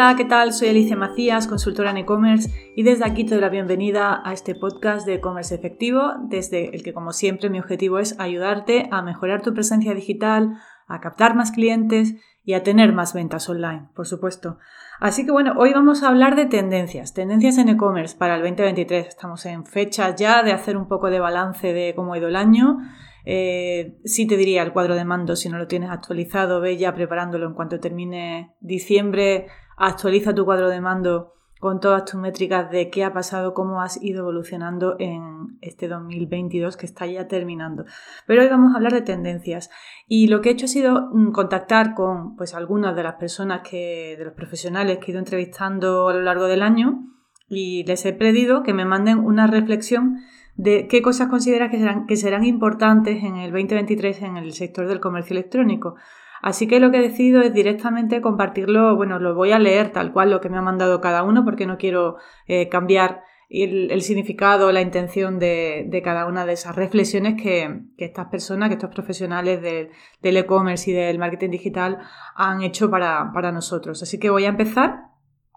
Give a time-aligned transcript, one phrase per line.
[0.00, 0.54] Hola, ¿qué tal?
[0.54, 4.54] Soy Alicia Macías, consultora en e-commerce y desde aquí te doy la bienvenida a este
[4.54, 9.42] podcast de e-commerce efectivo, desde el que como siempre mi objetivo es ayudarte a mejorar
[9.42, 10.54] tu presencia digital,
[10.88, 14.56] a captar más clientes y a tener más ventas online, por supuesto.
[15.00, 19.06] Así que bueno, hoy vamos a hablar de tendencias, tendencias en e-commerce para el 2023.
[19.06, 22.36] Estamos en fecha ya de hacer un poco de balance de cómo ha ido el
[22.36, 22.78] año.
[23.26, 26.94] Eh, sí te diría el cuadro de mando, si no lo tienes actualizado, ve ya
[26.94, 29.46] preparándolo en cuanto termine diciembre,
[29.80, 34.02] actualiza tu cuadro de mando con todas tus métricas de qué ha pasado, cómo has
[34.02, 37.84] ido evolucionando en este 2022 que está ya terminando.
[38.26, 39.70] Pero hoy vamos a hablar de tendencias
[40.06, 43.60] y lo que he hecho ha sido mm, contactar con pues algunas de las personas
[43.68, 47.04] que de los profesionales que he ido entrevistando a lo largo del año
[47.48, 50.18] y les he pedido que me manden una reflexión
[50.56, 54.88] de qué cosas consideras que serán, que serán importantes en el 2023 en el sector
[54.88, 55.96] del comercio electrónico.
[56.42, 60.12] Así que lo que he decidido es directamente compartirlo, bueno, lo voy a leer tal
[60.12, 62.16] cual lo que me ha mandado cada uno porque no quiero
[62.46, 68.68] eh, cambiar el, significado, la intención de, cada una de esas reflexiones que, estas personas,
[68.68, 71.98] que estos profesionales del e-commerce y del marketing digital
[72.36, 74.02] han hecho para, para nosotros.
[74.02, 75.10] Así que voy a empezar.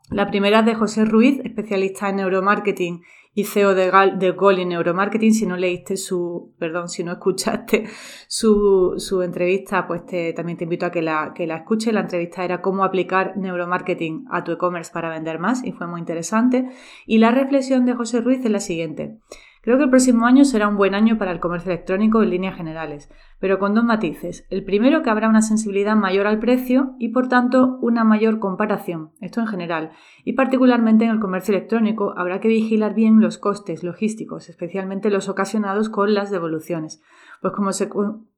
[0.10, 3.04] La primera es de José Ruiz, especialista en neuromarketing
[3.36, 5.34] y CEO de, de Gol Neuromarketing.
[5.34, 7.86] Si no leíste su, perdón, si no escuchaste
[8.28, 11.94] su, su entrevista, pues te, también te invito a que la, que la escuches.
[11.94, 16.00] La entrevista era cómo aplicar neuromarketing a tu e-commerce para vender más y fue muy
[16.00, 16.70] interesante.
[17.06, 19.18] Y la reflexión de José Ruiz es la siguiente.
[19.64, 22.58] Creo que el próximo año será un buen año para el comercio electrónico en líneas
[22.58, 24.46] generales, pero con dos matices.
[24.50, 29.14] El primero, que habrá una sensibilidad mayor al precio y, por tanto, una mayor comparación,
[29.22, 29.92] esto en general,
[30.26, 35.30] y particularmente en el comercio electrónico habrá que vigilar bien los costes logísticos, especialmente los
[35.30, 37.02] ocasionados con las devoluciones,
[37.42, 37.70] pues como,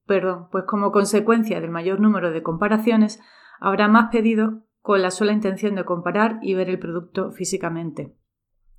[0.06, 3.20] pues como consecuencia del mayor número de comparaciones,
[3.60, 8.14] habrá más pedidos con la sola intención de comparar y ver el producto físicamente.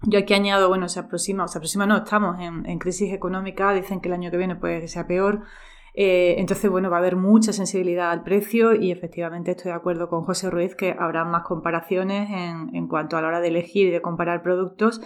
[0.03, 4.01] Yo aquí añado, bueno, se aproxima, o se aproxima, no, estamos en, crisis económica, dicen
[4.01, 5.43] que el año que viene puede que sea peor.
[5.95, 10.09] Eh, entonces, bueno, va a haber mucha sensibilidad al precio y efectivamente estoy de acuerdo
[10.09, 13.89] con José Ruiz que habrá más comparaciones en, en cuanto a la hora de elegir
[13.89, 15.01] y de comparar productos.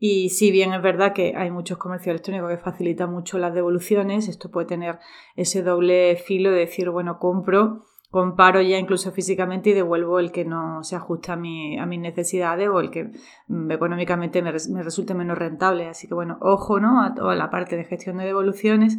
[0.00, 4.26] Y si bien es verdad que hay muchos comercios electrónicos que facilitan mucho las devoluciones,
[4.26, 4.98] esto puede tener
[5.36, 10.44] ese doble filo de decir, bueno, compro comparo ya incluso físicamente y devuelvo el que
[10.44, 13.10] no se ajusta a, mi, a mis necesidades o el que
[13.48, 15.88] mm, económicamente me, resulte menos rentable.
[15.88, 17.02] Así que bueno, ojo ¿no?
[17.02, 18.98] a toda la parte de gestión de devoluciones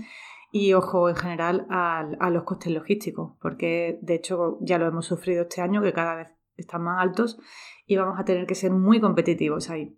[0.52, 5.06] y ojo en general a, a los costes logísticos, porque de hecho ya lo hemos
[5.06, 7.40] sufrido este año, que cada vez están más altos
[7.86, 9.96] y vamos a tener que ser muy competitivos ahí.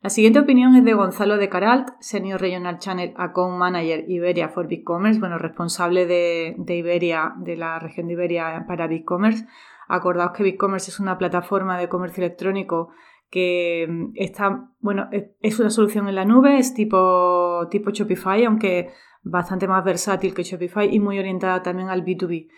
[0.00, 4.68] La siguiente opinión es de Gonzalo de Caralt, Senior Regional Channel Account Manager Iberia for
[4.68, 9.46] BigCommerce, bueno, responsable de, Iberia, de la región de Iberia para BigCommerce.
[9.88, 12.90] Acordaos que BigCommerce es una plataforma de comercio electrónico
[13.28, 15.08] que mm, está, bueno,
[15.40, 18.90] es una solución en la nube, es tipo, tipo Shopify, aunque
[19.24, 22.48] bastante más versátil que Shopify y muy orientada también al B2B.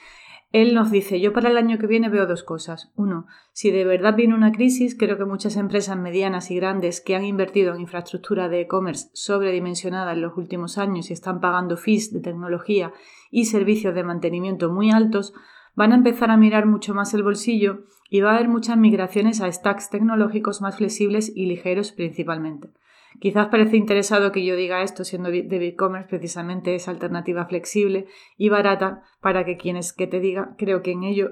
[0.52, 2.90] Él nos dice, yo para el año que viene veo dos cosas.
[2.96, 7.14] Uno, si de verdad viene una crisis, creo que muchas empresas medianas y grandes que
[7.14, 12.12] han invertido en infraestructura de e-commerce sobredimensionada en los últimos años y están pagando fees
[12.12, 12.92] de tecnología
[13.30, 15.34] y servicios de mantenimiento muy altos,
[15.76, 19.40] van a empezar a mirar mucho más el bolsillo y va a haber muchas migraciones
[19.40, 22.70] a stacks tecnológicos más flexibles y ligeros principalmente.
[23.18, 28.06] Quizás parece interesado que yo diga esto siendo de BigCommerce precisamente esa alternativa flexible
[28.36, 31.30] y barata para que quienes que te diga creo que en ello,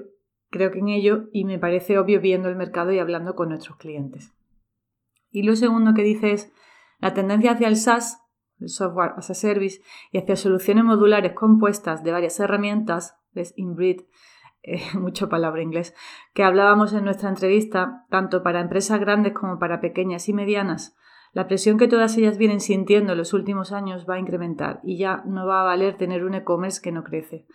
[0.49, 3.77] creo que en ello y me parece obvio viendo el mercado y hablando con nuestros
[3.77, 4.33] clientes.
[5.31, 6.51] Y lo segundo que dice es
[6.99, 8.21] la tendencia hacia el SaaS,
[8.59, 9.81] el software as a service,
[10.11, 14.01] y hacia soluciones modulares compuestas de varias herramientas, es Inbreed,
[14.63, 15.95] eh, mucho palabra inglés,
[16.33, 20.97] que hablábamos en nuestra entrevista, tanto para empresas grandes como para pequeñas y medianas,
[21.33, 24.97] la presión que todas ellas vienen sintiendo en los últimos años va a incrementar y
[24.97, 27.45] ya no va a valer tener un e-commerce que no crece.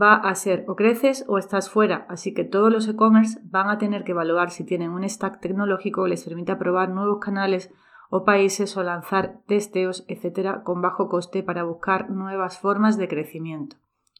[0.00, 3.78] Va a ser o creces o estás fuera, así que todos los e-commerce van a
[3.78, 7.70] tener que evaluar si tienen un stack tecnológico que les permita probar nuevos canales
[8.10, 13.76] o países o lanzar testeos, etcétera, con bajo coste para buscar nuevas formas de crecimiento.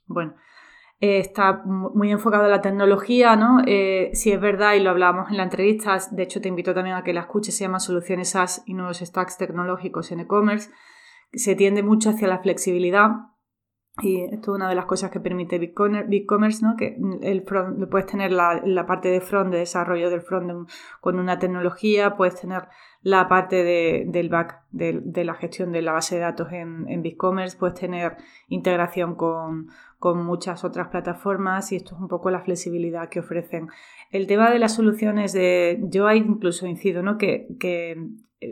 [0.06, 0.34] Bueno,
[1.02, 3.60] eh, está muy enfocado en la tecnología, ¿no?
[3.66, 6.94] Eh, si es verdad, y lo hablábamos en la entrevista, de hecho te invito también
[6.94, 10.70] a que la escuches, se llama Soluciones SaaS y nuevos stacks tecnológicos en e-commerce,
[11.32, 13.32] se tiende mucho hacia la flexibilidad
[14.00, 16.76] y esto es una de las cosas que permite BigCommerce, ¿no?
[16.76, 20.70] que el puedes tener la, parte de front, de desarrollo del front
[21.00, 22.69] con una tecnología, puedes tener
[23.02, 23.64] la parte
[24.06, 28.16] del back, de, la gestión de la base de datos en, en BigCommerce, puedes tener
[28.49, 29.69] integración con,
[29.99, 33.69] con muchas otras plataformas y esto es un poco la flexibilidad que ofrecen.
[34.10, 37.19] El tema de las soluciones de, yo ahí incluso incido, ¿no?
[37.19, 37.96] Que, que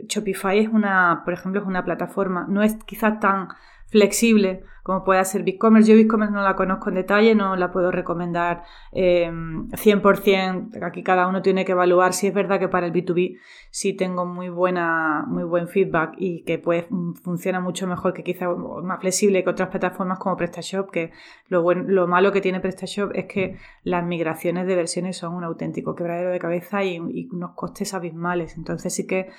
[0.07, 3.49] Shopify es una, por ejemplo, es una plataforma, no es quizás tan
[3.91, 5.91] flexible como puede ser BigCommerce.
[5.91, 10.69] Yo BigCommerce no la conozco en detalle, no la puedo recomendar 100%.
[10.73, 13.37] Em, Aquí cada uno tiene que evaluar si es verdad que para el B2B
[13.69, 16.85] sí tengo muy, buena, muy buen feedback y que pues,
[17.23, 21.11] funciona mucho mejor que quizá más flexible que otras plataformas como PrestaShop, que
[21.47, 25.95] lo, lo malo que tiene PrestaShop es que las migraciones de versiones son un auténtico
[25.95, 28.57] quebradero de cabeza y, y unos costes abismales.
[28.57, 29.29] Entonces sí que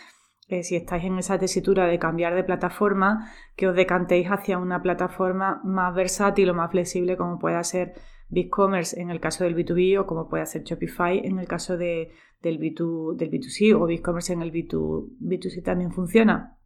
[0.62, 5.60] si estáis en esa tesitura de cambiar de plataforma, que os decantéis hacia una plataforma
[5.64, 7.94] más versátil o más flexible como pueda ser
[8.28, 12.12] BigCommerce en el caso del B2B o como pueda ser Shopify en el caso de,
[12.42, 16.58] del, B2, del B2C o BigCommerce en el B2, B2C también funciona.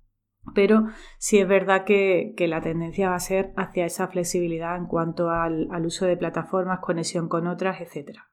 [0.55, 0.87] Pero
[1.19, 5.69] sí es verdad que, la tendencia va a ser hacia esa flexibilidad en cuanto al,
[5.71, 8.29] al uso de plataformas, conexión con otras, etcétera.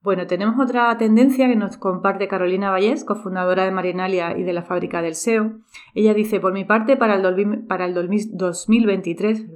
[0.00, 4.62] Bueno, tenemos otra tendencia que nos comparte Carolina Vallés, cofundadora de Marinalia y de la
[4.62, 5.58] fábrica del SEO.
[5.92, 9.46] Ella dice, por mi parte, para el, para el 2023,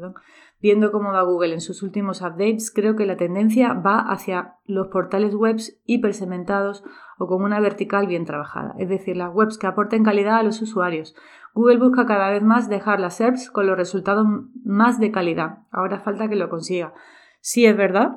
[0.61, 4.89] viendo cómo va Google en sus últimos updates, creo que la tendencia va hacia los
[4.89, 6.83] portales webs hipersegmentados
[7.19, 10.61] o con una vertical bien trabajada, es decir, las webs que aporten calidad a los
[10.61, 11.15] usuarios.
[11.55, 14.27] Google busca cada vez más dejar las SERPs con los resultados
[14.65, 15.59] más de calidad.
[15.71, 16.95] Ahora falta que lo consiga.
[17.41, 18.17] Sí es verdad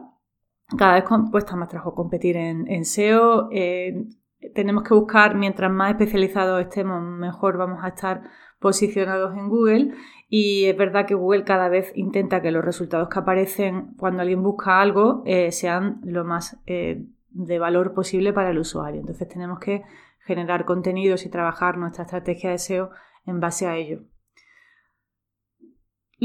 [0.78, 3.50] cada vez cuesta más trabajo competir en, SEO.
[3.52, 4.06] Eh,
[4.54, 8.24] tenemos que buscar, mientras más especializados estemos, mejor vamos a estar
[8.60, 9.94] posicionados en Google.
[10.28, 14.42] Y es verdad que Google cada vez intenta que los resultados que aparecen cuando alguien
[14.42, 19.02] busca algo eh, sean lo más eh, de valor posible para el usuario.
[19.02, 19.84] Entonces tenemos que
[20.26, 22.90] generar contenidos y trabajar nuestra estrategia de SEO
[23.28, 24.02] en base a ello.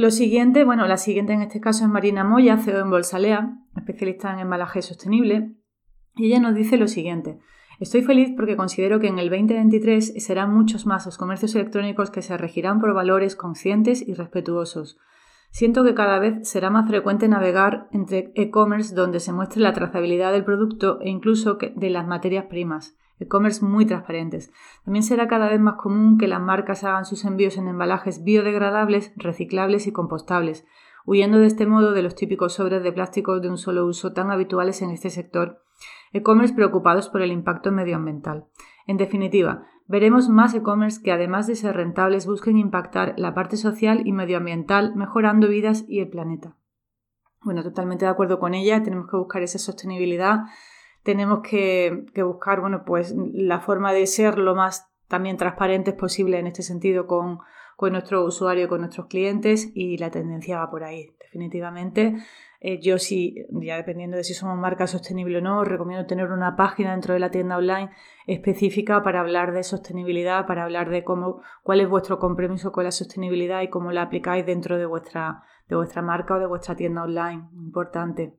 [0.01, 4.33] Lo siguiente, bueno, la siguiente en este caso es Marina Moya, CEO en Bolsalea, especialista
[4.33, 5.53] en embalaje sostenible,
[6.17, 7.39] y ella nos dice lo siguiente.
[7.81, 12.23] Estoy feliz porque considero que en el 2023 serán muchos más los comercios electrónicos que
[12.23, 14.97] se regirán por valores conscientes y respetuosos.
[15.51, 20.33] Siento que cada vez será más frecuente navegar entre e-commerce donde se muestre la trazabilidad
[20.33, 24.53] del producto e incluso de las materias primas e-commerce muy transparentes.
[24.85, 29.13] También será cada vez más común que las marcas hagan sus envíos en embalajes biodegradables,
[29.17, 30.67] reciclables y compostables,
[31.07, 34.31] huyendo de este modo de los típicos sobres de plástico de un solo uso tan
[34.31, 35.63] habituales en este sector.
[36.13, 38.47] E-commerce preocupados por el impacto medioambiental.
[38.87, 44.03] En definitiva, veremos más e-commerce que además de ser rentables busquen impactar la parte social
[44.07, 46.57] y medioambiental, mejorando vidas y el planeta.
[47.43, 50.41] Bueno, totalmente de acuerdo con ella, tenemos que buscar esa sostenibilidad
[51.03, 56.47] tenemos que, buscar, bueno, pues la forma de ser lo más también transparentes posible en
[56.47, 57.39] este sentido con,
[57.77, 62.17] con nuestro usuario, con nuestros clientes y la tendencia va por ahí, definitivamente.
[62.63, 66.31] Eh, yo sí, ya dependiendo de si somos marca sostenible o no, os recomiendo tener
[66.31, 67.91] una página dentro de la tienda online
[68.27, 72.91] específica para hablar de sostenibilidad, para hablar de cómo, cuál es vuestro compromiso con la
[72.91, 77.03] sostenibilidad y cómo la aplicáis dentro de vuestra, de vuestra marca o de vuestra tienda
[77.03, 77.49] online.
[77.55, 78.35] Importante.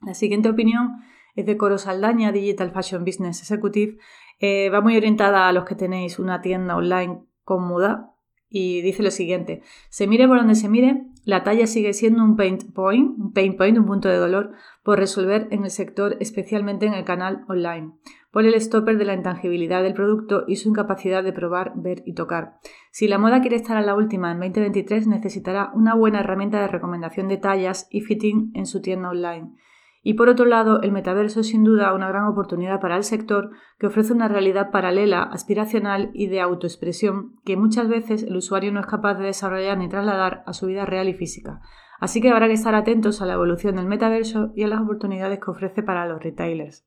[0.00, 1.02] La siguiente opinión
[1.40, 3.98] es de Coro Saldaña, Digital Fashion Business Executive.
[4.38, 8.14] Eh, va muy orientada a los que tenéis una tienda online cómoda
[8.50, 12.34] y dice lo siguiente, se mire por donde se mire, la talla sigue siendo un
[12.34, 14.50] pain point, un pain point, un punto de dolor
[14.82, 17.92] por resolver en el sector, especialmente en el canal online,
[18.32, 22.14] por el stopper de la intangibilidad del producto y su incapacidad de probar, ver y
[22.14, 22.54] tocar.
[22.90, 26.68] Si la moda quiere estar a la última en 2023, necesitará una buena herramienta de
[26.68, 29.52] recomendación de tallas y fitting en su tienda online.
[30.02, 33.50] Y por otro lado, el metaverso es sin duda una gran oportunidad para el sector
[33.78, 38.80] que ofrece una realidad paralela, aspiracional y de autoexpresión que muchas veces el usuario no
[38.80, 41.60] es capaz de desarrollar ni trasladar a su vida real y física.
[42.00, 45.38] Así que habrá que estar atentos a la evolución del metaverso y a las oportunidades
[45.38, 46.86] que ofrece para los retailers.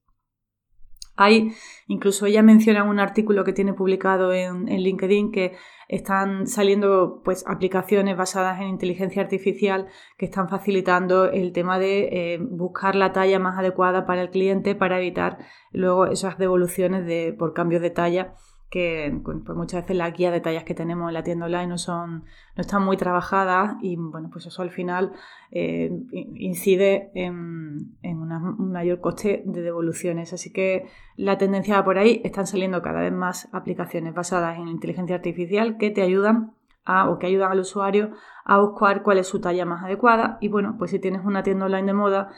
[1.15, 1.53] Hay,
[1.87, 5.55] incluso ella menciona en un artículo que tiene publicado en, LinkedIn que
[5.87, 9.87] están saliendo pues, aplicaciones basadas en inteligencia artificial
[10.17, 14.75] que están facilitando el tema de eh, buscar la talla más adecuada para el cliente
[14.75, 15.37] para evitar
[15.71, 18.33] luego esas devoluciones de, por cambios de talla
[18.73, 21.77] que pues muchas veces las guías de tallas que tenemos en la tienda online no
[21.77, 22.23] son
[22.55, 25.11] no están muy trabajadas y bueno pues eso al final
[25.51, 30.33] eh, incide en, un mayor coste de devoluciones.
[30.33, 30.87] Así que
[31.17, 32.19] la tendencia va por ahí.
[32.23, 36.53] Están saliendo cada vez más aplicaciones basadas en inteligencia artificial que te ayudan
[36.83, 38.09] a, o que ayudan al usuario
[38.43, 40.39] a buscar cuál es su talla más adecuada.
[40.41, 42.31] Y bueno pues si tienes una tienda online de moda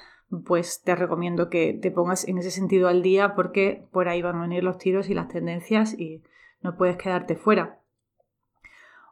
[0.46, 4.38] pues te recomiendo que te pongas en ese sentido al día porque por ahí van
[4.38, 6.24] a venir los tiros y las tendencias y
[6.62, 7.79] no puedes quedarte fuera.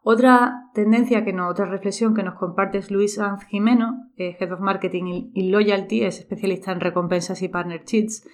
[0.05, 4.51] Otra tendencia, que no, otra reflexión que nos comparte es Luis Sanz Jimeno, eh, Head
[4.51, 8.27] of Marketing y Loyalty, es especialista en recompensas y partnerships,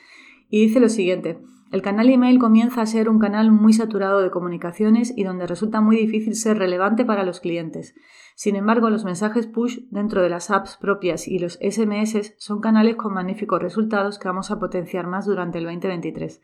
[0.49, 1.37] y dice lo siguiente.
[1.71, 5.81] El canal email comienza a ser un canal muy saturado de comunicaciones y donde resulta
[5.81, 7.93] muy difícil ser relevante para los clientes.
[8.39, 12.95] Sin embargo, los mensajes push dentro de las apps propias y los SMS son canales
[12.95, 16.41] con magníficos resultados que vamos a potenciar más durante el 2023.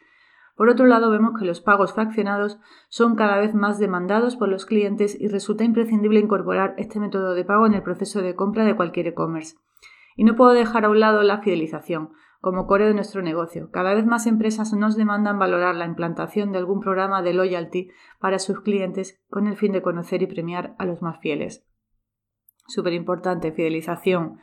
[0.58, 2.60] Por otro lado, vemos que los pagos fraccionados
[2.90, 7.46] son cada vez más demandados por los clientes y resulta imprescindible incorporar este método de
[7.46, 9.56] pago en el proceso de compra de cualquier e-commerce.
[10.18, 12.10] Y no puedo dejar a un lado la fidelización,
[12.42, 13.72] como core de nuestro negocio.
[13.72, 18.38] Cada vez más empresas nos demandan valorar la implantación de algún programa de loyalty para
[18.38, 21.66] sus clientes con el fin de conocer y premiar a los más fieles.
[22.68, 24.40] Súper importante, fidelización.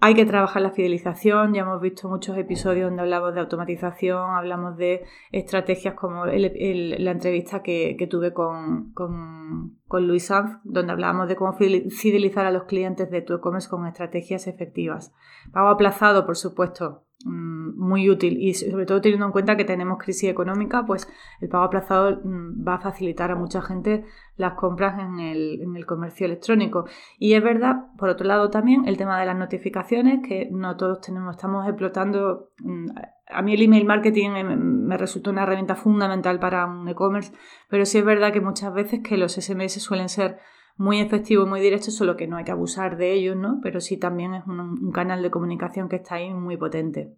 [0.00, 4.76] Hay que trabajar la fidelización, ya hemos visto muchos episodios donde hablamos de automatización, hablamos
[4.76, 11.34] de estrategias como la entrevista que, tuve con, con, con, Luis Sanz, donde hablábamos de
[11.34, 15.12] cómo fidelizar a los clientes de tu e-commerce con estrategias efectivas.
[15.52, 20.30] Pago aplazado, por supuesto, muy útil y sobre todo teniendo en cuenta que tenemos crisis
[20.30, 21.10] económica, pues
[21.40, 24.04] el pago aplazado mm, va a facilitar a mucha gente
[24.36, 26.86] las compras en el, en el, comercio electrónico.
[27.18, 31.00] Y es verdad, por otro lado también, el tema de las notificaciones, que no todos
[31.00, 32.50] tenemos, estamos explotando.
[32.60, 32.86] Mm,
[33.30, 37.32] a mí el email marketing me resultó una herramienta fundamental para un e-commerce,
[37.68, 40.38] pero sí es verdad que muchas veces que los SMS suelen ser
[40.78, 43.58] muy efectivo y muy directo, solo que no hay que abusar de ellos, ¿no?
[43.62, 47.14] Pero sí también es un, canal de comunicación que está ahí muy potente.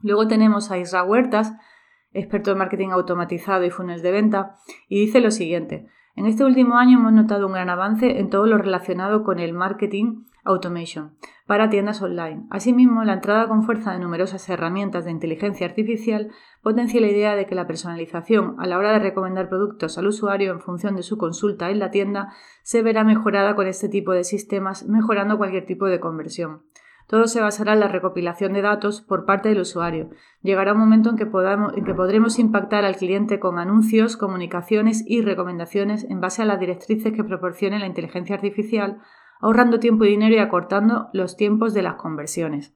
[0.00, 1.52] Luego tenemos a Isra Huertas,
[2.12, 4.54] experto en marketing automatizado y funnels de venta,
[4.88, 5.88] y dice lo siguiente.
[6.14, 9.52] En este último año hemos notado un gran avance en todo lo relacionado con el
[9.52, 12.46] marketing automation para tiendas online.
[12.50, 16.30] Asimismo, la entrada con fuerza de numerosas herramientas de inteligencia artificial
[16.62, 20.52] potencia la idea de que la personalización a la hora de recomendar productos al usuario
[20.52, 24.24] en función de su consulta en la tienda se verá mejorada con este tipo de
[24.24, 26.62] sistemas, mejorando cualquier tipo de conversión.
[27.08, 30.10] Todo se basará en la recopilación de datos por parte del usuario.
[30.42, 35.22] Llegará un momento en que, en que podremos impactar al cliente con anuncios, comunicaciones y
[35.22, 39.00] recomendaciones en base a las directrices que proporcione la inteligencia artificial,
[39.40, 42.74] ahorrando tiempo y dinero y acortando los tiempos de las conversiones.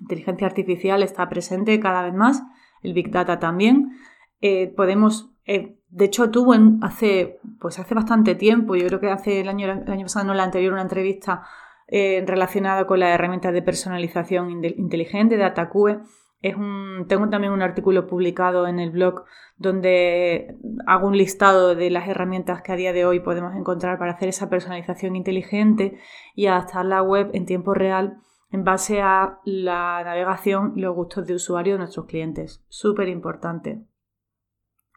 [0.00, 2.42] Inteligencia artificial está presente cada vez más,
[2.82, 3.98] el Big Data también.
[4.40, 9.40] Eh, podemos eh, de hecho, tuvo hace, pues hace bastante tiempo, yo creo que hace
[9.40, 11.42] el año, año pasado, no la anterior, una entrevista
[11.86, 16.02] eh, relacionado con las herramientas de personalización inteligente de.
[16.40, 19.24] Tengo también un artículo publicado en el blog
[19.56, 24.12] donde hago un listado de las herramientas que a día de hoy podemos encontrar para
[24.12, 25.98] hacer esa personalización inteligente
[26.36, 28.18] y adaptar la web en tiempo real
[28.50, 32.64] en base a la navegación y los gustos de usuario de nuestros clientes.
[32.68, 33.84] Súper importante.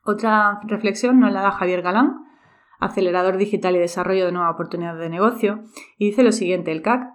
[0.06, 2.24] Otra reflexión nos la da Javier Galán,
[2.80, 5.64] acelerador digital y desarrollo de nuevas oportunidades de negocio,
[5.98, 7.08] y dice lo siguiente, el CAC,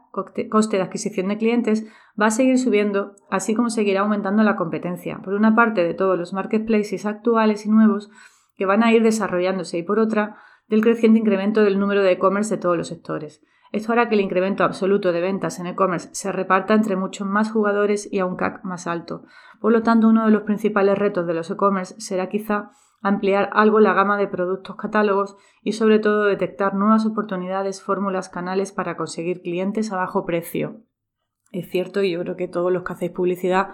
[0.51, 1.87] coste de adquisición de clientes,
[2.21, 6.19] va a seguir subiendo, así como seguirá aumentando la competencia, por una parte de todos
[6.19, 8.11] los marketplaces actuales y nuevos
[8.57, 10.37] que van a ir desarrollándose y por otra
[10.69, 13.43] del creciente incremento del número de e-commerce de todos los sectores.
[13.73, 17.51] Esto hará que el incremento absoluto de ventas en e-commerce se reparta entre muchos más
[17.51, 19.25] jugadores y a un CAC más alto.
[19.61, 22.71] Por lo tanto, uno de los principales retos de los e-commerce será quizá
[23.03, 28.73] ampliar algo la gama de productos catálogos y sobre todo detectar nuevas oportunidades, fórmulas, canales
[28.73, 30.81] para conseguir clientes a bajo precio.
[31.53, 33.69] Es cierto, y yo creo que todos los que hacéis publicidad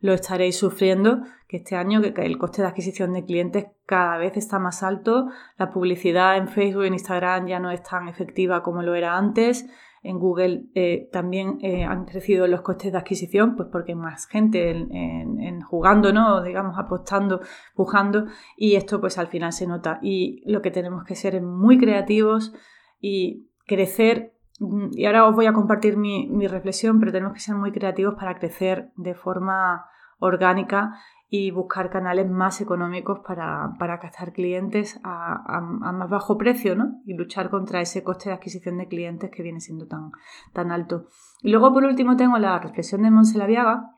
[0.00, 4.36] lo estaréis sufriendo, que este año que el coste de adquisición de clientes cada vez
[4.36, 8.82] está más alto, la publicidad en Facebook en Instagram ya no es tan efectiva como
[8.82, 9.68] lo era antes,
[10.02, 14.70] en Google eh, también eh, han crecido los costes de adquisición, pues porque más gente
[14.70, 16.42] en, jugando, ¿no?
[16.42, 17.40] digamos, apostando,
[17.74, 19.98] pujando, y esto pues al final se nota.
[20.00, 22.54] Y lo que tenemos que ser es muy creativos
[23.00, 24.34] y crecer.
[24.60, 28.14] Y ahora os voy a compartir mi, mi reflexión, pero tenemos que ser muy creativos
[28.14, 29.86] para crecer de forma
[30.18, 30.98] orgánica
[31.30, 37.02] y buscar canales más económicos para, para captar clientes a, más bajo precio ¿no?
[37.04, 40.10] y luchar contra ese coste de adquisición de clientes que viene siendo tan,
[40.54, 41.06] tan alto.
[41.42, 43.94] Y luego, por último, tengo la reflexión de Monse Laviaga,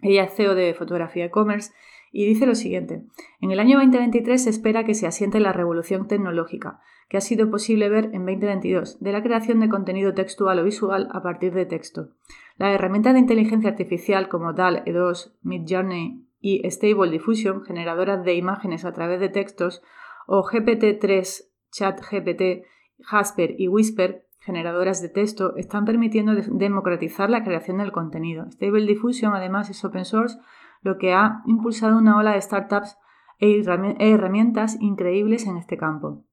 [0.00, 1.72] ella es CEO de Fotografía e-commerce,
[2.18, 3.04] y dice lo siguiente.
[3.40, 7.48] En el año 2023 se espera que se asiente la revolución tecnológica, que ha sido
[7.48, 11.64] posible ver en 2022, de la creación de contenido textual o visual a partir de
[11.64, 12.08] texto.
[12.56, 18.84] La herramienta de inteligencia artificial como DAL, E2, Midjourney y Stable Diffusion, generadoras de imágenes
[18.84, 19.80] a través de textos,
[20.26, 22.66] o GPT-3, ChatGPT,
[22.98, 28.46] Jasper y Whisper, generadoras de texto, están permitiendo democratizar la creación del contenido.
[28.50, 30.36] Stable Diffusion además es open source,
[30.82, 32.96] lo que ha impulsado una ola de startups
[33.38, 33.62] e,
[33.98, 36.24] e herramientas increíbles en este campo.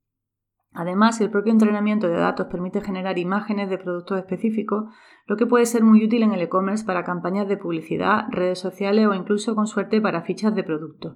[0.74, 4.94] Además, el propio entrenamiento de datos permite generar imágenes de productos específicos,
[5.26, 9.08] lo que puede ser muy útil en el e-commerce para campañas de publicidad, redes sociales
[9.08, 11.16] o incluso con suerte para fichas de productos.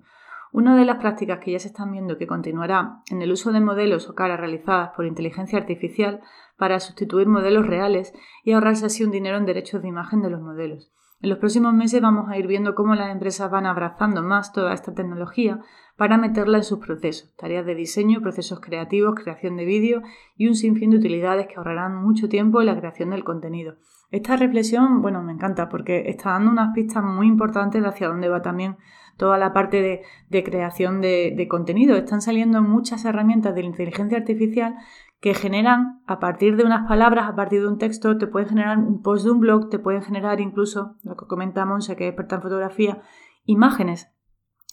[0.54, 3.60] Una de las prácticas que ya se están viendo que continuará en el uso de
[3.60, 6.22] modelos o caras realizadas por inteligencia artificial
[6.58, 10.42] para sustituir modelos reales y ahorrarse así un dinero en derechos de imagen de los
[10.42, 10.92] modelos.
[11.22, 14.74] En los próximos meses vamos a ir viendo cómo las empresas van abrazando más toda
[14.74, 15.60] esta tecnología
[15.98, 20.02] para meterla en sus procesos, tareas de diseño, procesos creativos, creación de vídeo
[20.38, 23.76] y un sinfín de utilidades que ahorrarán mucho tiempo en la creación del contenido.
[24.12, 28.30] Esta reflexión, bueno, me encanta porque está dando unas pistas muy importantes de hacia dónde
[28.30, 28.78] va también
[29.18, 31.98] toda la parte de, creación de, de, contenido.
[31.98, 34.78] Están saliendo muchas herramientas de la inteligencia artificial
[35.22, 38.78] que generan, a partir de unas palabras, a partir de un texto, te pueden generar
[38.78, 42.10] un post de un blog, te pueden generar incluso, lo que comenta Monse, que es
[42.12, 43.02] experta en fotografía,
[43.46, 44.12] imágenes.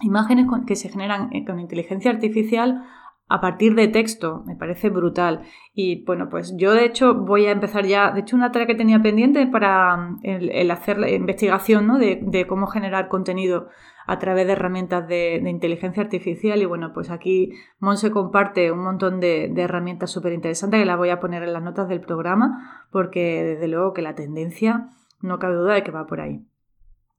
[0.02, 2.84] Imágenes que se generan eh, con inteligencia artificial
[3.28, 5.42] a partir de texto, me parece brutal.
[5.74, 8.76] Y bueno, pues yo de hecho voy a empezar ya, de hecho una tarea que
[8.76, 11.98] tenía pendiente para mm, el, hacer la investigación ¿no?
[11.98, 13.68] de, cómo generar contenido
[14.06, 16.62] a través de herramientas de, inteligencia artificial.
[16.62, 21.10] Y bueno, pues aquí Monse comparte un montón de, herramientas súper interesantes que las voy
[21.10, 24.90] a poner en las notas del programa, porque desde luego que la tendencia
[25.20, 26.44] no cabe duda de que va por ahí.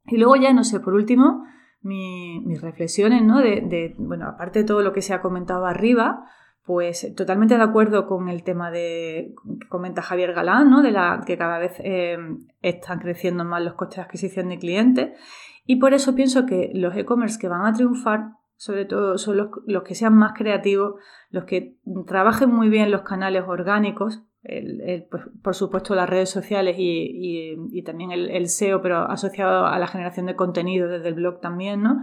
[0.06, 1.44] Y luego ya, no sé, por último,
[1.88, 3.40] mis reflexiones, ¿no?
[3.40, 6.26] De, bueno, aparte de todo lo que se ha comentado arriba,
[6.66, 10.82] pues totalmente de acuerdo con el tema de que comenta Javier Galán, ¿no?
[10.82, 12.18] De la que cada vez eh,
[12.62, 15.20] están creciendo más los costes de adquisición de clientes.
[15.66, 19.50] Y por eso pienso que los e-commerce que van a triunfar, sobre todo, son los,
[19.66, 20.96] los que sean más creativos,
[21.30, 27.84] los que trabajen muy bien los canales orgánicos, pues, por supuesto las redes sociales y,
[27.84, 32.02] también el, SEO, pero asociado a la generación de contenido desde el blog también, ¿no?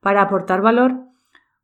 [0.00, 1.00] Para aportar valor,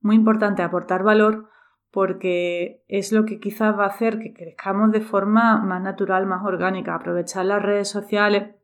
[0.00, 1.48] muy importante aportar valor
[1.90, 6.44] porque es lo que quizás va a hacer que crezcamos de forma más natural, más
[6.44, 8.54] orgánica, aprovechar las redes sociales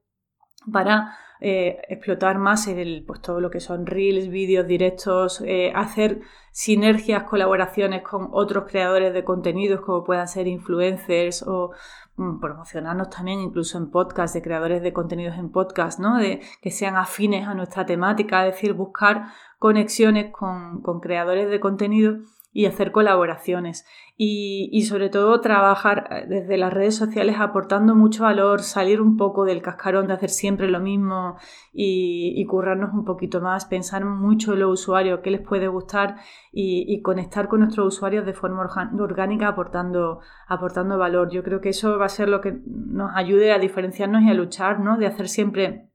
[0.71, 6.20] para eh, explotar más el, pues, todo lo que son reels, vídeos, directos, eh, hacer
[6.51, 11.72] sinergias, colaboraciones con otros creadores de contenidos como puedan ser influencers o
[12.16, 16.16] mm, promocionarnos también incluso en podcast, de creadores de contenidos en podcast, ¿no?
[16.16, 19.27] De que sean afines a nuestra temática, es decir, buscar
[19.59, 22.18] conexiones con, con creadores de contenido
[22.57, 23.85] y hacer colaboraciones.
[24.16, 29.45] Y, sobre todo trabajar eh, desde las redes sociales aportando mucho valor, salir un poco
[29.45, 31.37] del cascarón de hacer siempre lo mismo
[31.75, 36.16] y, currarnos un poquito más, pensar mucho en los usuarios, qué les puede gustar
[36.51, 38.66] y, conectar con nuestros usuarios de forma
[38.99, 41.29] orgánica aportando, aportando valor.
[41.31, 44.35] Yo creo que eso va a ser lo que nos ayude a diferenciarnos y a
[44.35, 44.97] luchar, ¿no?
[44.97, 45.90] De hacer siempre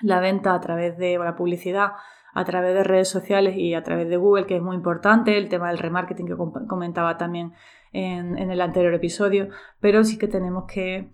[0.00, 1.90] la venta a través de la publicidad
[2.34, 5.48] a través de redes sociales y a través de Google, que es muy importante, el
[5.48, 6.36] tema del remarketing que
[6.66, 7.52] comentaba también
[7.92, 9.48] en, el anterior episodio,
[9.80, 11.10] pero sí que tenemos que,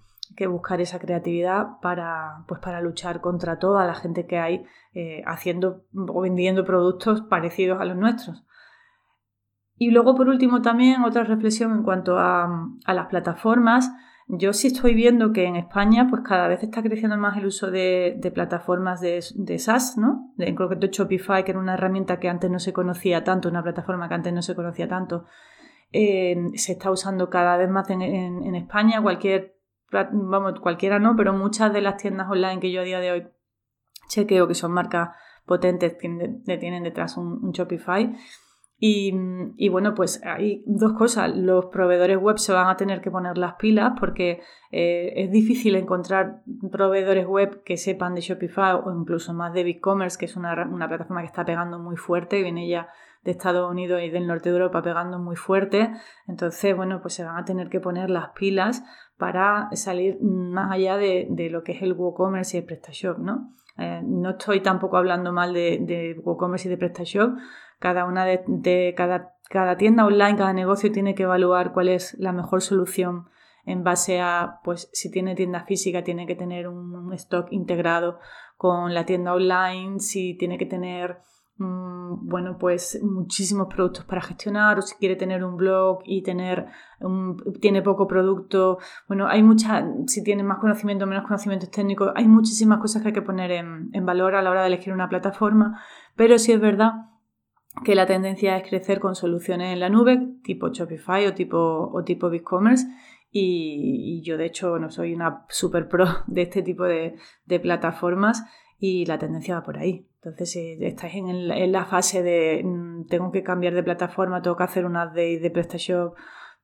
[0.49, 5.85] buscar esa creatividad para, pues para luchar contra toda la gente que hay eh, haciendo
[5.95, 8.45] o vendiendo productos parecidos a los nuestros.
[9.77, 13.93] Y luego, por último, también otra reflexión en cuanto a, a las plataformas.
[14.27, 17.71] Yo sí estoy viendo que en España pues cada vez está creciendo más el uso
[17.71, 19.21] de, plataformas de,
[19.59, 20.33] SaaS, ¿no?
[20.37, 23.63] De, en concreto Shopify, que era una herramienta que antes no se conocía tanto, una
[23.63, 25.27] plataforma que antes no se conocía tanto,
[25.93, 29.03] eh, se está usando cada vez más en, España.
[29.03, 29.57] Cualquier,
[29.91, 33.27] vamos, cualquiera no, pero muchas de las tiendas online que yo a día de hoy
[34.09, 35.11] chequeo que son marcas
[35.47, 38.17] potentes tienen, tienen detrás un Shopify.
[38.87, 41.35] Y, bueno, pues hay dos cosas.
[41.35, 44.43] Los proveedores web se van a tener que poner las pilas porque
[44.73, 50.19] eh, es difícil encontrar proveedores web que sepan de Shopify o incluso más de BigCommerce,
[50.19, 50.55] que es una,
[50.87, 52.91] plataforma que está pegando muy fuerte, viene ya
[53.23, 55.91] de Estados Unidos y del norte de Europa pegando muy fuerte.
[56.29, 58.85] Entonces, bueno, pues se van a tener que poner las pilas
[59.17, 63.55] para salir más allá de, lo que es el WooCommerce y el PrestaShop, ¿no?
[63.79, 67.35] Eh, no estoy tampoco hablando mal de, de WooCommerce y de PrestaShop,
[67.85, 72.33] cada una de, cada, cada, tienda online, cada negocio tiene que evaluar cuál es la
[72.33, 73.27] mejor solución
[73.67, 78.21] en base a, pues, si tiene tienda física, tiene que tener un, stock integrado
[78.57, 81.19] con la tienda online, si tiene que tener,
[81.59, 86.69] mm, bueno, pues muchísimos productos para gestionar, o si quiere tener un blog y tener,
[87.61, 88.79] tiene poco producto.
[89.09, 93.09] Bueno, hay muchas, si tiene más conocimiento o menos conocimientos técnicos, hay muchísimas cosas que
[93.09, 95.83] hay que poner en, en valor a la hora de elegir una plataforma,
[96.17, 97.11] pero sí es verdad
[97.83, 102.05] que la tendencia es crecer con soluciones en la nube, tipo Shopify o tipo, o
[102.05, 102.87] tipo BigCommerce.
[103.37, 107.17] Y, yo, de hecho, no soy una super pro de este tipo de,
[107.61, 108.45] plataformas
[108.79, 110.07] y la tendencia va por ahí.
[110.23, 114.63] Entonces, si estáis en, la fase de mm, tengo que cambiar de plataforma, tengo que
[114.63, 116.15] hacer un update de PrestaShop,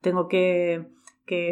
[0.00, 0.92] tengo que,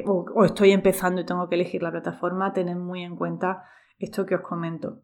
[0.07, 3.65] o, estoy empezando y tengo que elegir la plataforma, tened muy en cuenta
[3.99, 5.03] esto que os comento.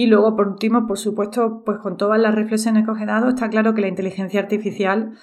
[0.00, 3.30] Y luego, por último, por supuesto, pues con todas las reflexiones que os he dado,
[3.30, 5.18] está claro que la inteligencia artificial,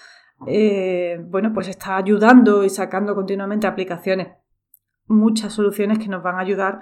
[0.48, 4.34] eh, bueno, pues está ayudando y sacando continuamente aplicaciones,
[5.06, 6.82] muchas soluciones que nos van a ayudar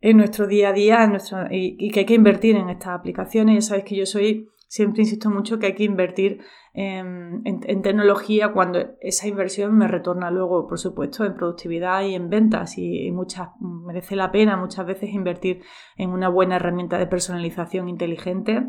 [0.00, 3.56] en nuestro día a día nuestro, y, que hay que invertir en estas aplicaciones.
[3.56, 6.40] Ya sabéis que yo soy, siempre insisto mucho que hay que invertir
[6.72, 7.42] en,
[7.82, 12.78] tecnología cuando esa inversión me retorna luego, por supuesto, en productividad y en ventas.
[12.78, 15.62] Y, muchas, merece la pena muchas veces invertir
[15.98, 18.66] en una buena herramienta de personalización inteligente.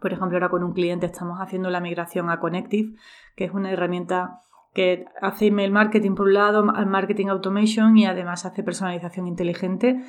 [0.00, 2.98] Por ejemplo, ahora con un cliente estamos haciendo la migración a Connective,
[3.36, 4.40] que es una herramienta
[4.74, 10.02] que hace email marketing por un lado, marketing automation y además hace personalización inteligente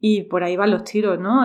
[0.00, 1.42] y por ahí van los tiros, ¿no?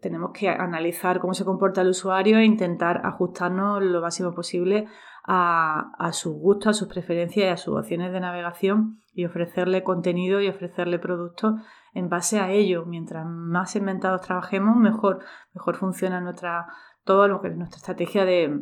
[0.00, 4.86] tenemos que analizar cómo se comporta el usuario e intentar ajustarnos lo máximo posible
[5.24, 9.82] a, a sus gustos, a sus preferencias y a sus opciones de navegación y ofrecerle
[9.82, 11.54] contenido y ofrecerle productos
[11.94, 12.84] en base a ello.
[12.84, 15.20] Mientras más inventados trabajemos, mejor,
[15.52, 16.66] mejor funciona nuestra,
[17.04, 18.60] todo lo que es nuestra estrategia de,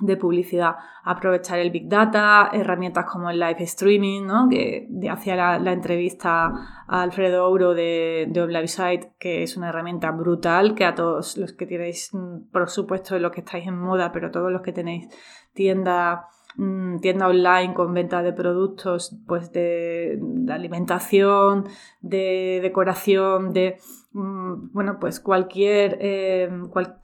[0.00, 4.48] de publicidad, aprovechar el Big Data, herramientas como el live streaming, ¿no?
[4.48, 6.46] que hacía la, entrevista
[6.86, 11.66] a Alfredo Ouro de, de que es una herramienta brutal, que a todos los que
[11.66, 15.08] tenéis, mm, por supuesto, los que estáis en moda, pero todos los que tenéis
[15.52, 16.26] tienda,
[16.56, 21.64] mm, tienda online con venta de productos pues de alimentación,
[22.00, 23.78] de decoración, de
[24.14, 26.48] Mm, bueno, pues cualquier, eh,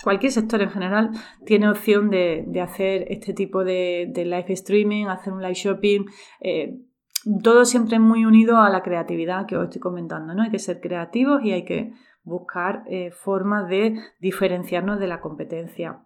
[0.03, 1.11] cualquier sector en general
[1.45, 6.07] tiene opción de, hacer este tipo de, live streaming, hacer un live shopping.
[6.41, 6.79] Eh,
[7.43, 10.43] todo siempre muy unido a la creatividad que os estoy comentando, ¿no?
[10.45, 16.05] Hay que ser creativos y hay que buscar eh, formas de diferenciarnos de la competencia.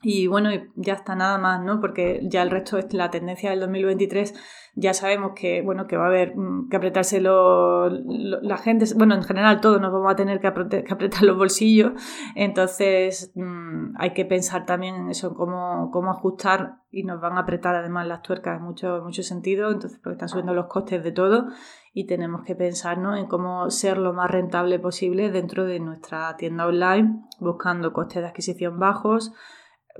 [0.00, 1.80] Y bueno, ya está nada más, ¿no?
[1.80, 4.32] Porque ya el resto es la tendencia del 2023.
[4.76, 9.24] Ya sabemos que, bueno, que va a haber mm, que apretarse la gente, bueno, en
[9.24, 11.92] general todos nos vamos a tener que, apretar, los bolsillos.
[12.36, 17.36] Entonces mm, hay que pensar también en eso, en cómo, cómo ajustar y nos van
[17.36, 21.02] a apretar además las tuercas en mucho, mucho sentido, entonces porque están subiendo los costes
[21.02, 21.48] de todo
[21.92, 26.66] y tenemos que pensar en cómo ser lo más rentable posible dentro de nuestra tienda
[26.66, 29.34] online, buscando costes de adquisición bajos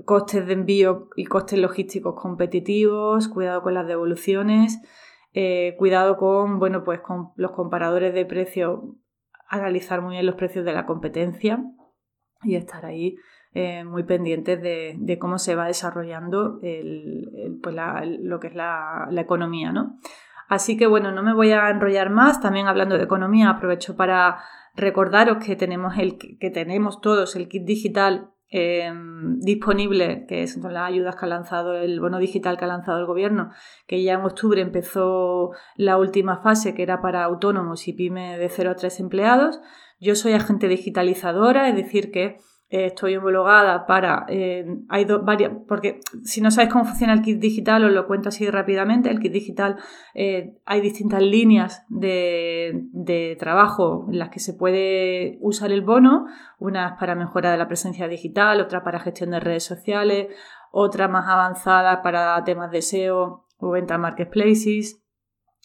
[0.05, 4.81] costes de envío y costes logísticos competitivos, cuidado con las devoluciones,
[5.33, 8.79] eh, cuidado con, bueno, pues con los comparadores de precios,
[9.47, 11.63] analizar muy bien los precios de la competencia
[12.43, 13.17] y estar ahí
[13.53, 19.97] eh, muy pendientes de, cómo se va desarrollando pues lo que es la, economía, ¿no?
[20.47, 22.41] Así que bueno, no me voy a enrollar más.
[22.41, 24.39] También hablando de economía, aprovecho para
[24.75, 30.89] recordaros que tenemos el que tenemos todos el kit digital Em, disponible, que son las
[30.89, 33.51] ayudas que ha lanzado el bono digital que ha lanzado el gobierno,
[33.85, 38.49] que ya en octubre empezó la última fase que era para autónomos y pyme de
[38.49, 39.61] 0 a 3 empleados.
[39.99, 42.39] Yo soy agente digitalizadora, es decir, que
[42.71, 44.25] eh, estoy homologada para.
[44.29, 45.53] Eh, hay varias.
[45.67, 49.09] Porque si no sabéis cómo funciona el kit digital, os lo cuento así rápidamente.
[49.09, 49.77] El kit digital
[50.13, 56.27] eh, hay distintas líneas de, de, trabajo en las que se puede usar el bono.
[56.59, 60.27] Una para mejora de la presencia digital, otra para gestión de redes sociales,
[60.71, 65.03] otra más avanzada para temas de SEO o venta marketplaces,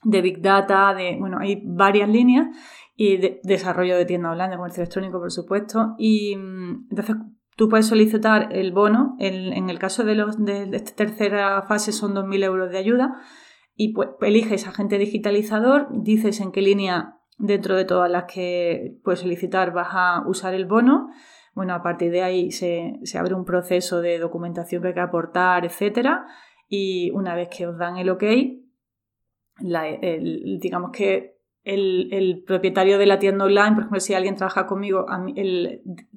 [0.05, 1.19] de Big Data, de.
[1.21, 2.47] Bueno, hay varias líneas
[2.97, 5.95] y de, desarrollo de tienda online, de comercio electrónico, por supuesto.
[5.99, 7.17] Y mm, entonces
[7.57, 12.15] tú puedes solicitar el bono, en, el caso de, los, de, esta tercera fase son
[12.15, 13.15] 2.000 euros de ayuda,
[13.77, 19.21] y pues eliges agente digitalizador, dices en qué línea dentro de todas las que puedes
[19.21, 21.09] solicitar vas a usar el bono.
[21.55, 25.65] Bueno, a partir de ahí se, abre un proceso de documentación que hay que aportar,
[25.65, 26.27] etcétera.
[26.69, 28.25] Y una vez que os dan el ok,
[29.59, 31.34] digamos que
[31.65, 35.07] el, propietario de la tienda online, por ejemplo, si alguien trabaja conmigo,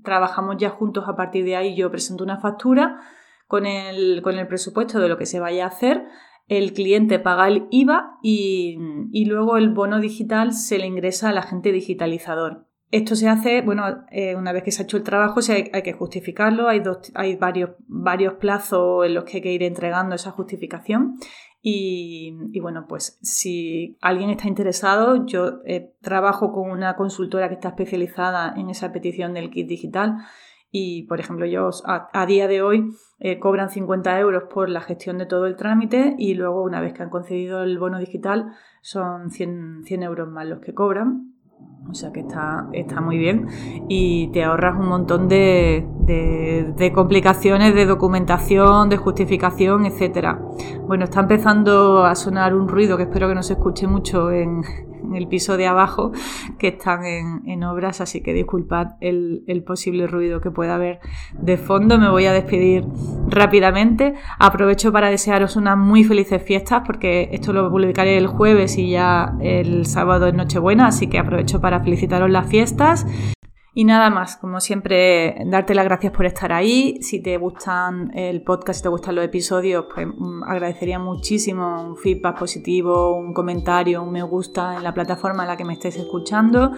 [0.04, 3.00] trabajamos ya juntos a partir de ahí, yo presento una factura
[3.48, 6.04] con el, con el presupuesto de lo que se vaya a hacer,
[6.48, 8.78] el cliente paga el IVA y,
[9.26, 12.66] luego el bono digital se le ingresa al agente digitalizador.
[12.90, 15.82] Esto se hace, bueno, eh, una vez que se ha hecho el trabajo hay, hay
[15.82, 20.16] que justificarlo, hay, dos, hay varios, varios plazos en los que hay que ir entregando
[20.16, 21.18] esa justificación
[21.62, 27.70] y, bueno, pues si alguien está interesado, yo eh, trabajo con una consultora que está
[27.70, 30.18] especializada en esa petición del kit digital
[30.72, 35.18] y, por ejemplo, ellos a, día de hoy eh, cobran 50 euros por la gestión
[35.18, 39.32] de todo el trámite y luego una vez que han concedido el bono digital son
[39.32, 41.37] 100, 100 euros más los que cobran.
[41.90, 43.48] O sea que está, está muy bien
[43.88, 50.42] y te ahorras un montón de, de, complicaciones de documentación, de justificación, etcétera.
[50.86, 54.64] Bueno, está empezando a sonar un ruido que espero que no se escuche mucho en,
[55.08, 56.12] en el piso de abajo
[56.60, 61.00] que están en, obras, así que disculpad el, posible ruido que pueda haber
[61.34, 61.98] de fondo.
[61.98, 62.86] Me voy a despedir
[63.28, 64.14] rápidamente.
[64.40, 69.34] Aprovecho para desearos unas muy felices fiestas porque esto lo publicaré el jueves y ya
[69.42, 73.06] el sábado es Nochebuena, así que aprovecho para felicitaros las fiestas.
[73.78, 76.98] Y nada más, como siempre, darte las gracias por estar ahí.
[77.04, 81.96] Si te gustan el podcast, si te gustan los episodios, pues mm, agradecería muchísimo un
[81.96, 85.96] feedback positivo, un comentario, un me gusta en la plataforma en la que me estés
[85.96, 86.72] escuchando.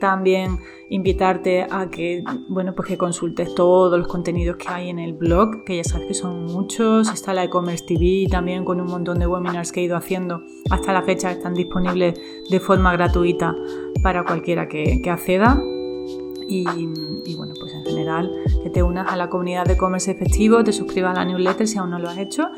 [0.00, 0.58] También
[0.88, 5.64] invitarte a que, bueno, pues que consultes todos los contenidos que hay en el blog,
[5.64, 7.12] que ya sabes que son muchos.
[7.12, 10.94] Está la e-commerce TV también con un montón de webinars que he ido haciendo hasta
[10.94, 13.54] la fecha, están disponibles de forma gratuita
[14.02, 15.62] para cualquiera que, que acceda.
[16.50, 18.32] Y, bueno, pues en general
[18.62, 21.78] que te unas a la comunidad de comercio efectivo, te suscribas a la newsletter si
[21.78, 22.50] aún no lo has hecho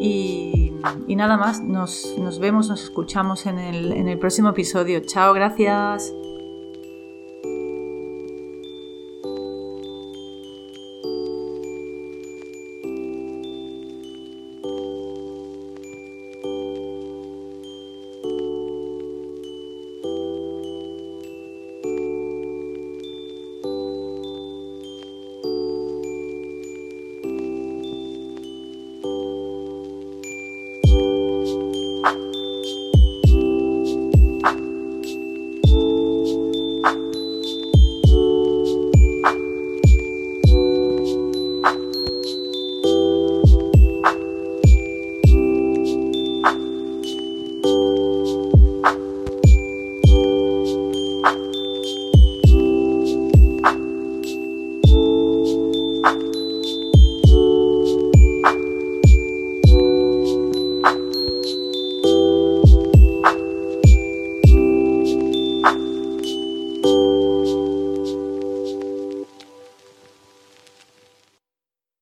[0.00, 0.72] y,
[1.08, 5.00] nada más, nos, vemos, nos escuchamos en el, en el próximo episodio.
[5.00, 6.12] Chao, gracias.